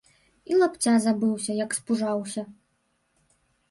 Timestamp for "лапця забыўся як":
0.63-1.79